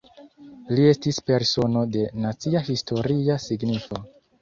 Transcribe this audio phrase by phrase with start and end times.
[0.77, 4.05] Li estis "Persono de Nacia Historia Signifo".